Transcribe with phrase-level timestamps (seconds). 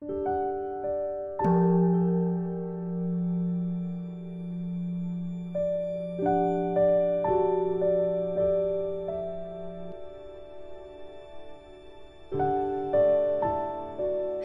[0.00, 0.06] 大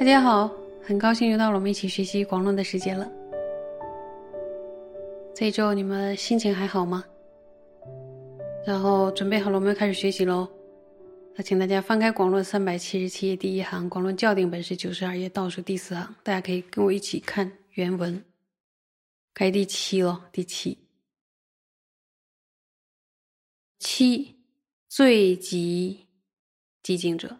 [0.03, 0.51] 家好，
[0.83, 3.09] 很高兴又到了我们一起学习广论的时间了。
[5.33, 7.05] 这一周你们心情还好吗？
[8.65, 10.45] 然后准备好了，我们要开始学习喽。
[11.37, 18.23] 那请大家翻开广论三百七十七页第一行，广论校订本是九十二页倒数第四行，大家可以跟我一起看原文。
[19.33, 20.77] 该第七了，第七，
[23.79, 24.33] 七
[24.87, 26.07] 最极
[26.81, 27.39] 寂静者，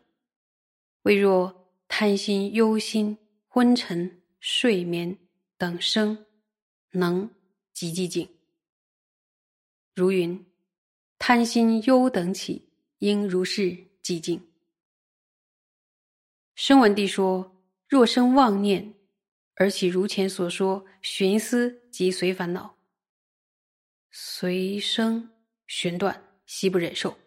[1.04, 1.64] 未若。
[1.88, 3.16] 贪心、忧心、
[3.48, 5.18] 昏沉、睡眠
[5.56, 6.26] 等生，
[6.92, 7.30] 能
[7.74, 8.28] 极寂静。
[9.94, 10.46] 如云：
[11.20, 12.68] 贪心、忧等起，
[12.98, 14.40] 应如是寂静。
[16.54, 18.94] 声闻地说：若生妄念，
[19.56, 22.78] 而起如前所说寻思及随烦恼，
[24.12, 25.32] 随生
[25.66, 27.18] 寻断，悉不忍受。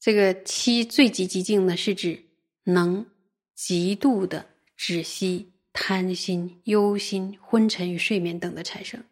[0.00, 2.24] 这个七最极极静呢，是指
[2.64, 3.08] 能
[3.54, 9.04] 极度的止息贪心、忧心、昏沉与睡眠等的产生。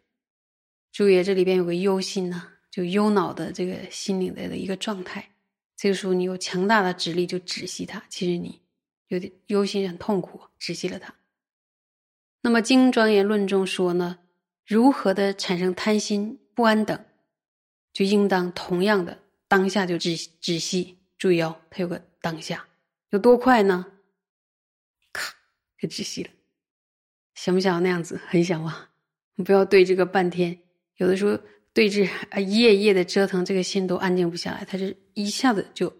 [0.91, 5.29] 注意，这里边有个忧心呢，就忧恼的这个心灵的一个状态。
[5.75, 8.01] 这个时候，你有强大的指力就止息它。
[8.09, 8.61] 其实你
[9.07, 11.13] 有点忧心很痛苦，止息了它。
[12.41, 14.19] 那么《经庄严论》中说呢，
[14.65, 17.05] 如何的产生贪心、不安等，
[17.93, 19.19] 就应当同样的。
[19.47, 22.65] 当下就止止息，注意哦，它有个当下，
[23.09, 23.85] 有多快呢？
[25.11, 25.35] 咔，
[25.77, 26.29] 就止息了。
[27.35, 28.21] 想不想要那样子？
[28.27, 28.89] 很想哇！
[29.35, 30.57] 你不要对这个半天，
[30.97, 31.39] 有的时候
[31.73, 34.65] 对峙啊，一夜一夜的折腾，这个心都安静不下来。
[34.65, 35.93] 他是一下子就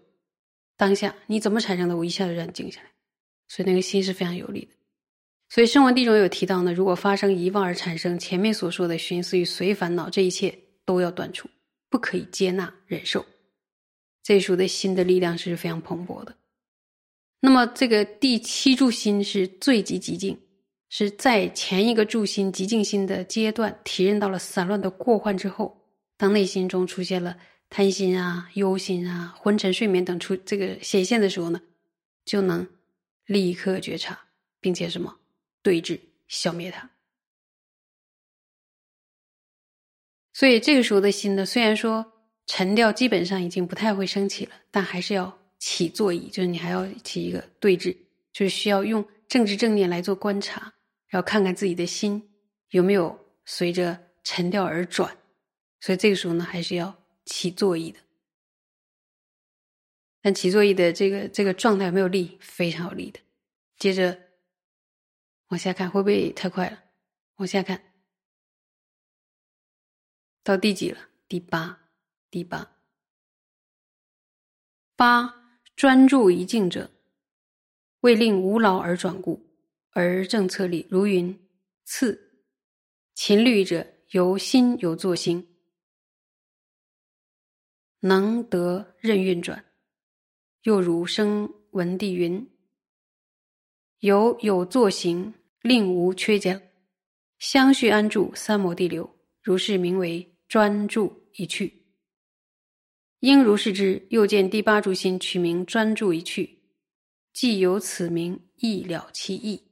[0.76, 1.96] 当下，你怎么产生的？
[1.96, 2.90] 我一下子让你静下来，
[3.48, 4.72] 所以那个心是非常有力的。
[5.48, 11.48] 所以圣王地中有提到呢，如果发生遗忘而产生前面所说的寻思与随烦恼，这一切都要断除，
[11.88, 13.24] 不可以接纳忍受。
[14.22, 16.36] 这属的心的力量是非常蓬勃的。
[17.40, 20.38] 那么，这个第七柱心是最极极静，
[20.94, 25.88] 是在前一个柱心极静心的阶段体认到了散乱的过患之后，
[26.18, 27.38] 当内心中出现了
[27.70, 31.62] 贪心啊、忧心啊、昏沉睡眠等出这个显现的时候呢，
[32.26, 32.68] 就能
[33.24, 34.26] 立刻觉察，
[34.60, 35.18] 并且什么
[35.62, 35.98] 对峙
[36.28, 36.90] 消灭它。
[40.34, 42.12] 所以这个时候的心呢，虽然说。
[42.44, 47.96] 沉掉基本上已经不太会升起了，但还是要起坐椅，就是你还要起一个对峙，
[48.32, 50.74] 就是需要用正知正念来做观察，
[51.12, 52.30] 要看看自己的心
[52.68, 55.16] 有没有随着沉掉而转，
[55.80, 58.00] 所以这个时候呢，还是要起坐意的。
[60.20, 62.36] 但起坐意的这个这个状态有没有力？
[62.40, 63.20] 非常有力的。
[63.78, 64.20] 接着
[65.48, 66.82] 往下看，会不会太快了？
[67.36, 67.92] 往下看
[70.42, 71.08] 到第几了？
[71.28, 71.78] 第八。
[72.30, 72.78] 第八，
[74.96, 76.90] 八专注一静者，
[78.00, 79.51] 为令无劳而转故，
[79.92, 81.38] 而政策里如云。
[81.84, 82.40] 次
[83.14, 85.46] 勤律者，由心有作行，
[88.00, 89.64] 能得任运转。
[90.62, 92.48] 又如生闻地云：
[93.98, 96.72] 由有作行，令无缺减，
[97.38, 101.84] 相续安住三摩地流，如是名为专注一去。
[103.18, 106.62] 应如是之，又见第八柱心取名专注一去，
[107.34, 109.71] 既有此名，亦了其意。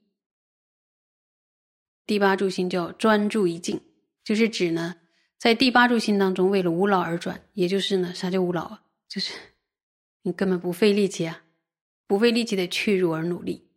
[2.11, 3.81] 第八柱心叫专注一静，
[4.25, 4.97] 就是指呢，
[5.39, 8.83] 在第八柱心当中，为了无劳而转，也就是呢，啥叫无劳啊？
[9.09, 9.33] 就是
[10.23, 11.45] 你根本不费力气啊，
[12.09, 13.69] 不费力气的去入而努力。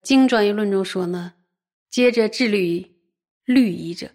[0.00, 1.34] 经专业论中说呢，
[1.90, 2.92] 接着致力于
[3.46, 4.12] 律仪者，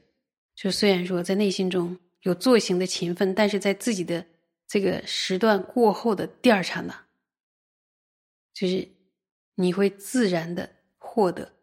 [0.56, 2.00] 就虽然说在内心中。
[2.22, 4.26] 有作行的勤奋，但是在自己的
[4.66, 7.06] 这个时段过后的第二刹那，
[8.54, 8.88] 就是
[9.56, 11.54] 你会自然的获得，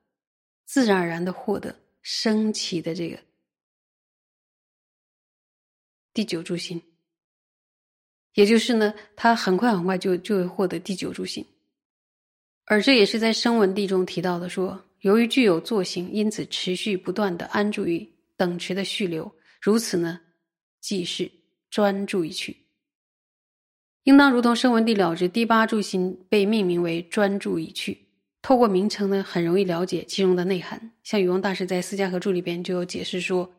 [0.64, 3.18] 自然而然的获得升起的这个
[6.12, 6.82] 第九柱心，
[8.34, 11.44] 也就是呢，他很快很快就就会获得第九柱心，
[12.64, 20.20] 而这也是在声闻地中提到的，说由于具有作行，因此持续不断的安住于等持的续流，如此呢。
[20.80, 21.32] 即是
[21.70, 22.66] 专注一去，
[24.02, 28.03] 应当如同声闻地了知第八柱心被命名为专注一去。
[28.44, 30.92] 透过名称呢，很容易了解其中的内涵。
[31.02, 33.50] 像宇光大师在《四家合注》里边就有解释说，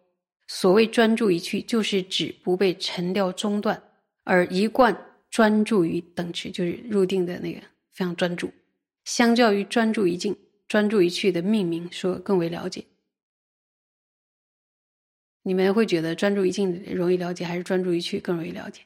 [0.46, 3.82] 所谓专注一去，就是指不被沉掉中断，
[4.26, 4.96] 而一贯
[5.32, 7.60] 专注于等持，就是入定的那个
[7.94, 8.54] 非常专注。
[9.06, 10.38] 相较于专注一境、
[10.68, 12.86] 专注一去的命名说更为了解。
[15.42, 18.84] 你们会觉得专注一境容易了解，还是专注一去更容易了解？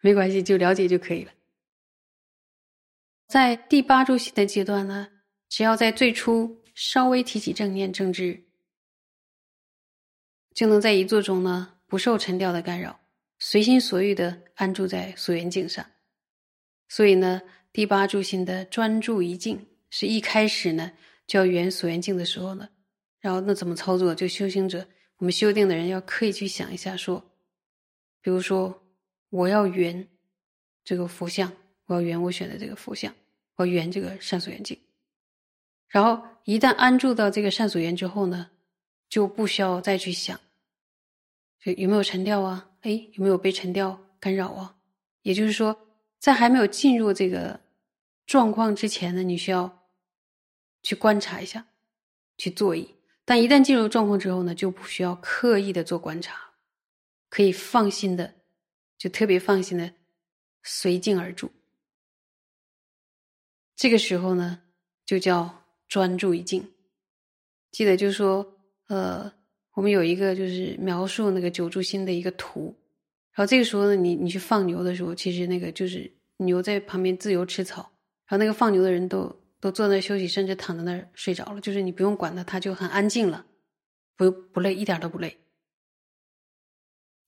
[0.00, 1.30] 没关系，就了解就可以了。
[3.28, 5.06] 在第八柱心的阶段呢，
[5.50, 8.44] 只要在最初稍微提起正念正知，
[10.54, 13.00] 就能在一座中呢不受沉掉的干扰，
[13.38, 15.84] 随心所欲的安住在所缘境上。
[16.88, 17.42] 所以呢，
[17.72, 20.92] 第八柱心的专注一境是一开始呢
[21.26, 22.68] 就要圆所缘境的时候呢，
[23.20, 24.14] 然后那怎么操作？
[24.14, 24.88] 就修行者。
[25.18, 27.22] 我们修定的人要刻意去想一下，说，
[28.22, 28.86] 比如说，
[29.28, 30.08] 我要圆
[30.82, 31.52] 这个佛像，
[31.84, 33.14] 我要圆我选的这个佛像，
[33.56, 34.80] 我要圆这个善所缘境。
[35.90, 38.50] 然后一旦安住到这个善所缘之后呢，
[39.08, 40.40] 就不需要再去想，
[41.60, 42.70] 就有没有沉掉啊？
[42.80, 44.76] 哎，有没有被沉掉干扰啊？
[45.22, 45.78] 也就是说，
[46.18, 47.60] 在还没有进入这个
[48.24, 49.84] 状况之前呢，你需要
[50.82, 51.66] 去观察一下，
[52.38, 52.94] 去做意。
[53.24, 56.52] 但一旦进入状况之后呢，就不需要刻意的做观察，
[57.28, 58.34] 可以放心的，
[58.96, 59.92] 就特别放心的
[60.62, 61.52] 随境而住。
[63.76, 64.62] 这个时候呢，
[65.04, 65.59] 就叫
[65.90, 66.66] 专注一境。
[67.70, 68.58] 记得就是说，
[68.88, 69.30] 呃，
[69.74, 72.74] 我们有一个就是描述那个九柱心的一个图，
[73.32, 77.82] 然后这个时候呢，你你去放牛的时候，其实那个就是牛在旁边自由吃草，
[78.26, 79.38] 然后那个放牛的人都。
[79.62, 81.60] 都坐那休息，甚至躺在那儿睡着了。
[81.60, 83.44] 就是你不用管它，它就很安静了，
[84.16, 85.36] 不不累，一点都不累。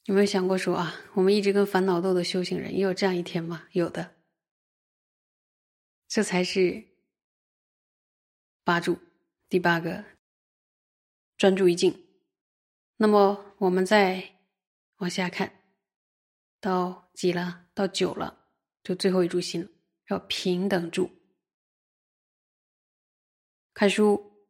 [0.06, 3.64] 有没有想过说啊，我们一直跟烦恼斗的修行人，也有这样一天吗？
[3.72, 4.12] 有的。
[6.08, 6.82] 这才是
[8.64, 8.98] 八住
[9.48, 10.04] 第八个
[11.36, 12.06] 专注一境。
[12.96, 14.36] 那么我们再
[14.98, 15.52] 往下看，
[16.60, 17.66] 到几了？
[17.74, 18.46] 到九了，
[18.84, 19.68] 就最后一柱心了，
[20.08, 21.10] 要平等住。
[23.74, 24.46] 看书，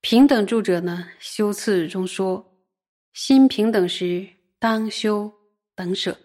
[0.00, 1.12] 平等住者呢？
[1.20, 2.66] 修次中说，
[3.12, 5.32] 心平等时，当修
[5.74, 6.18] 等舍。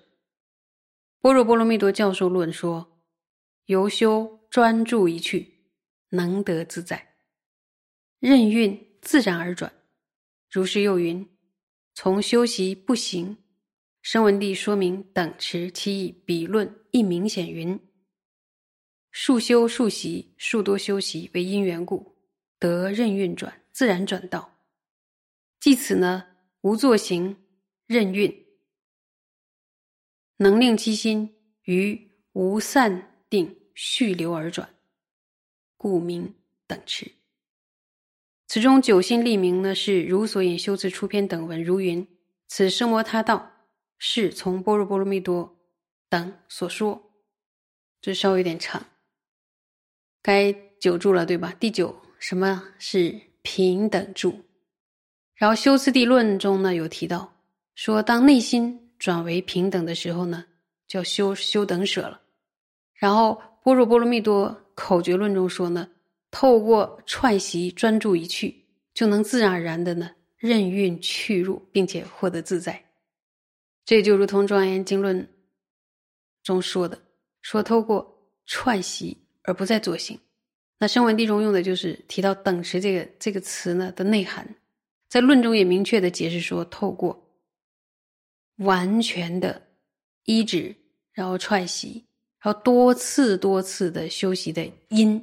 [1.19, 2.99] 般若波罗蜜多教授论说，
[3.65, 5.52] 由修专注一去，
[6.13, 7.15] 能得自在，
[8.19, 9.73] 任运自然而转。
[10.51, 11.27] 如是又云：
[11.95, 13.35] 从修习不行，
[14.03, 17.79] 声闻地说明等持其意，比论亦明显云。
[19.11, 22.15] 数修数习数多修习为因缘故，
[22.59, 24.59] 得任运转自然转道。
[25.59, 26.27] 即此呢，
[26.61, 27.35] 无作行
[27.87, 28.45] 任运，
[30.37, 34.75] 能令其心于无散定续流而转，
[35.83, 36.33] 故名
[36.65, 37.11] 等持。
[38.47, 42.07] 此中九心立名呢，是如所引修辞出篇等文，如云：
[42.47, 43.51] 此生摩他道
[43.97, 45.57] 是从般若波罗蜜多
[46.07, 47.11] 等所说。
[47.99, 48.85] 这稍微有点长。
[50.21, 51.53] 该九住了，对吧？
[51.59, 54.33] 第九，什么是平等住？
[55.35, 57.35] 然后修辞地论中呢有提到，
[57.75, 60.45] 说当内心转为平等的时候呢，
[60.87, 62.21] 叫修修等舍了。
[62.93, 65.89] 然后般若波罗蜜多口诀论中说呢，
[66.31, 72.83] 透过串习专注一去，就能自然而然的呢任运去入，并且获得自在。
[73.85, 75.27] 这就如同庄严经论
[76.43, 77.01] 中说的，
[77.41, 79.17] 说透过串习。
[79.45, 80.17] 而不再作行。
[80.79, 84.55] 那声闻地中用的就是提到等持这个这个词呢的内涵，
[85.09, 87.29] 在论中也明确的解释说，透过
[88.59, 89.61] 完全的
[90.23, 90.73] 依止，
[91.11, 92.05] 然后串习，
[92.43, 95.13] 然后多次多次的修习的因，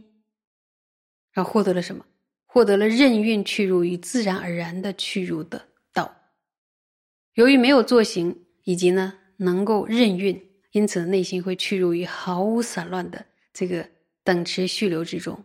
[1.33, 2.05] 然后获得了什么？
[2.47, 6.17] 获得了任运去入与自然而然的去入的道。
[7.35, 13.89] 由于没有作行，以及呢能够任运，因此内心会去入于毫无散乱的这个。
[14.23, 15.45] 等持续流之中，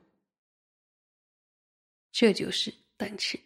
[2.12, 3.40] 这就是等持。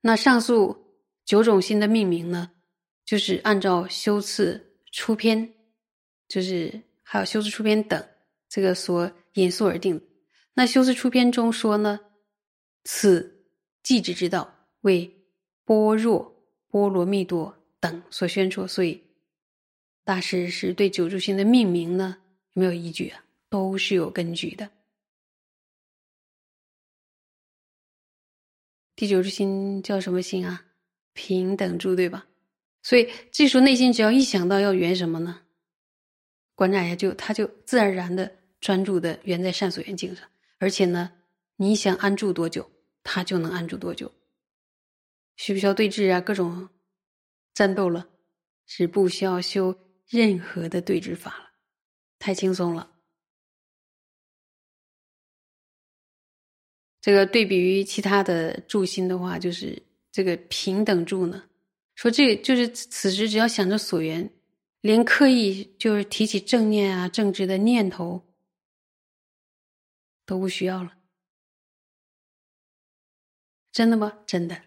[0.00, 2.50] 那上述九种心的命名呢，
[3.04, 5.52] 就是按照修次出篇，
[6.28, 8.08] 就是还有修辞出篇等
[8.48, 10.00] 这个所引述而定。
[10.54, 11.98] 那修辞出篇中说呢，
[12.84, 13.44] 此
[13.82, 15.12] 寂止之道为
[15.64, 16.32] 般若
[16.68, 19.02] 波罗蜜多等所宣说，所以
[20.04, 22.24] 大师是对九柱心的命名呢有。
[22.56, 24.70] 没有依据啊，都是有根据的。
[28.94, 30.64] 第九之心叫什么心啊？
[31.14, 32.28] 平等住，对吧？
[32.84, 35.40] 所以这时候内心只要一想到要圆什么呢？
[36.54, 41.10] 观察一下，就他就自然而然的专注的圆在善所缘境上，而且呢，
[41.56, 42.70] 你想安住多久，
[43.02, 44.12] 他就能安住多久。
[45.36, 46.20] 需不需要对峙啊？
[46.20, 46.68] 各种
[47.54, 48.08] 战斗了，
[48.66, 49.76] 是不需要修
[50.06, 51.50] 任何的对峙法了，
[52.18, 52.92] 太轻松了。
[57.00, 61.42] 这个对比于其他的助心的话，就是这个平等助呢，
[61.94, 64.30] 说这就是此时只要想着所缘，
[64.80, 68.22] 连刻意就是提起正念啊、正直的念头
[70.26, 70.92] 都不需要了。
[73.72, 74.18] 真的吗？
[74.26, 74.60] 真的。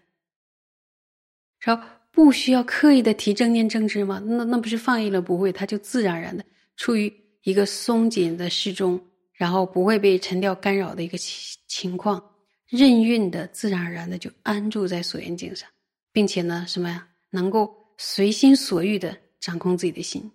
[1.60, 4.22] 说不需要刻意的提正念正知吗？
[4.24, 5.20] 那那不是放逸了？
[5.20, 6.44] 不会，它就自然而然的
[6.76, 9.00] 处于一个松紧的适中，
[9.32, 12.22] 然后不会被沉掉干扰的一个情情况，
[12.66, 15.68] 任运的自然而然的就安住在所缘境上，
[16.12, 20.30] 并且呢，什么呀，能够随心所欲的掌控自己的心，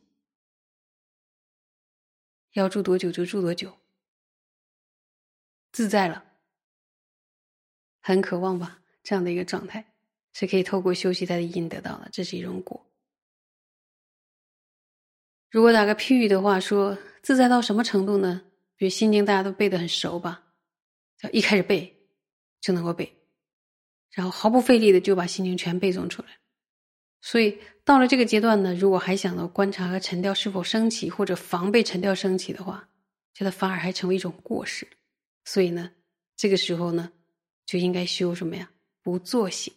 [2.53, 3.71] 要住多久就住多久，
[5.71, 6.23] 自在了。
[8.01, 9.93] 很渴望吧，这样的一个状态
[10.33, 12.85] 是可以透过修习他的因得到的，这是一种果。
[15.49, 18.41] 如果打个譬喻的话，说自在到什么程度呢？
[18.75, 20.43] 比如《心经》，大家都背得很熟吧？
[21.17, 21.95] 就一开始背
[22.59, 23.15] 就能够背，
[24.11, 26.39] 然后毫不费力的就把《心经》全背诵出来。
[27.23, 32.87] 所以到了这个阶段呢，如果还想到观察和沉掉是否升起，或者防备沉掉升起的话，
[33.33, 34.87] 觉得反而还成为一种过失。
[35.45, 35.89] 所以呢，
[36.37, 37.11] 这个时候呢。
[37.65, 38.69] 就应该修什么呀？
[39.01, 39.73] 不作醒。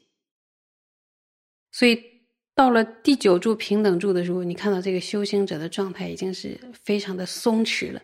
[1.71, 2.05] 所以
[2.53, 8.03] 到了第九柱平等柱的时候，你看到这个修行者的状态已经是非常的松弛了。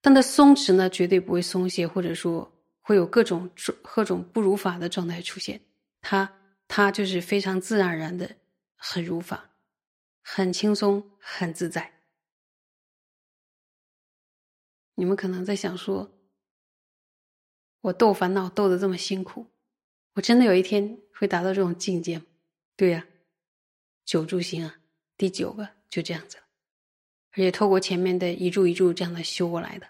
[0.00, 3.48] 但他松弛呢，绝对不会松懈，或者说会有各种
[3.82, 5.60] 各种不如法的状态出现。
[6.00, 6.32] 他
[6.66, 8.30] 他就是非常自然而然的，
[8.78, 9.50] 很如法，
[10.22, 12.00] 很轻松，很自在。
[14.94, 16.14] 你们可能在想说。
[17.80, 19.46] 我斗烦恼斗得这么辛苦，
[20.14, 22.26] 我真的有一天会达到这种境界吗？
[22.76, 23.06] 对呀，
[24.04, 24.80] 九柱心啊，
[25.16, 26.38] 第九个就这样子，
[27.30, 29.88] 而且透过前面的一柱一柱这样的修过来的，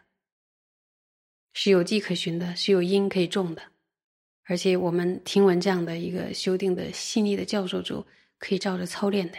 [1.55, 3.63] 是有迹可循的，是有因可以种的，
[4.45, 8.07] 而且我们听闻这样的一个修订的细腻的教授之后，
[8.39, 9.39] 可以照着操练的，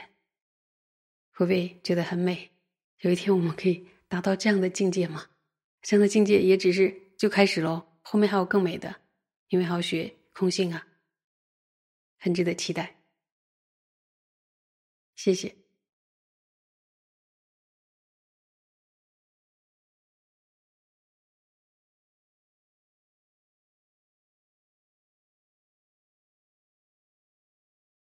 [1.32, 2.51] 会不会觉得很美？
[3.00, 5.29] 有一天我们可以达到这样的境界吗？
[5.82, 7.88] 这样的境界也只是就开始喽。
[8.01, 9.01] 后面还有更美的，
[9.48, 10.88] 因为还要学空性啊，
[12.18, 12.98] 很值得期待。
[15.15, 15.56] 谢谢。